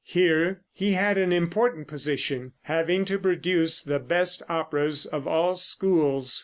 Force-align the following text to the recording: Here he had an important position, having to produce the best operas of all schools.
Here 0.03 0.61
he 0.73 0.93
had 0.93 1.19
an 1.19 1.31
important 1.31 1.87
position, 1.87 2.53
having 2.63 3.05
to 3.05 3.19
produce 3.19 3.83
the 3.83 3.99
best 3.99 4.41
operas 4.49 5.05
of 5.05 5.27
all 5.27 5.53
schools. 5.53 6.39